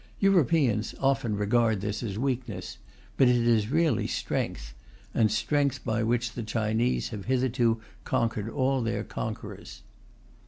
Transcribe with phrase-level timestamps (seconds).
[0.17, 2.79] Europeans often regard this as weakness,
[3.17, 4.73] but it is really strength,
[5.13, 9.83] the strength by which the Chinese have hitherto conquered all their conquerors.